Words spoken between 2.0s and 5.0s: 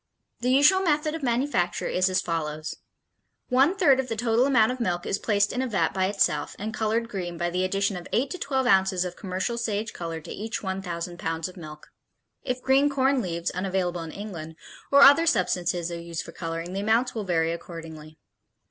as follows: One third of the total amount of